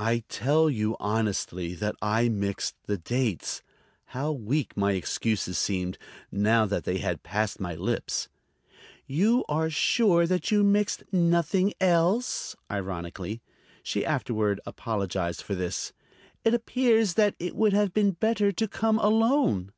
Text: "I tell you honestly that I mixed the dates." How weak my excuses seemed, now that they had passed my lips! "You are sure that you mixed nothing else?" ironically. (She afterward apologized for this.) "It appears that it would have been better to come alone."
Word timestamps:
"I 0.00 0.24
tell 0.28 0.68
you 0.68 0.96
honestly 0.98 1.76
that 1.76 1.94
I 2.02 2.28
mixed 2.28 2.74
the 2.86 2.98
dates." 2.98 3.62
How 4.06 4.32
weak 4.32 4.76
my 4.76 4.94
excuses 4.94 5.56
seemed, 5.56 5.98
now 6.32 6.66
that 6.66 6.82
they 6.82 6.98
had 6.98 7.22
passed 7.22 7.60
my 7.60 7.76
lips! 7.76 8.28
"You 9.06 9.44
are 9.48 9.70
sure 9.70 10.26
that 10.26 10.50
you 10.50 10.64
mixed 10.64 11.04
nothing 11.12 11.74
else?" 11.80 12.56
ironically. 12.72 13.40
(She 13.84 14.04
afterward 14.04 14.60
apologized 14.66 15.42
for 15.42 15.54
this.) 15.54 15.92
"It 16.44 16.54
appears 16.54 17.14
that 17.14 17.36
it 17.38 17.54
would 17.54 17.72
have 17.72 17.94
been 17.94 18.10
better 18.10 18.50
to 18.50 18.66
come 18.66 18.98
alone." 18.98 19.70